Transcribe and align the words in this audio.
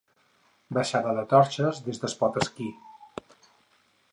Baixada 0.77 1.11
de 1.17 1.25
Torxes 1.33 1.81
des 1.89 2.01
d'Espot-Esquí. 2.05 2.71